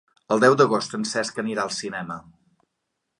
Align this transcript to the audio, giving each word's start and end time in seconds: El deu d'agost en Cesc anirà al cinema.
El 0.35 0.39
deu 0.43 0.55
d'agost 0.61 0.95
en 0.99 1.05
Cesc 1.11 1.41
anirà 1.43 1.65
al 1.67 1.73
cinema. 1.81 2.17